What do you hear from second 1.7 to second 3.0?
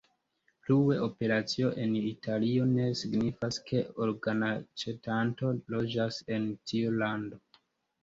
en Italio ne